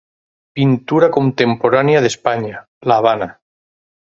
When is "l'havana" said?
2.93-3.29